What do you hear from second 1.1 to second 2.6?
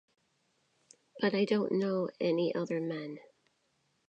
But I don’t know any